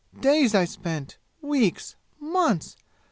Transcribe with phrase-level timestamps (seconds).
[0.19, 1.95] Days I spent weeks!
[2.19, 2.75] months!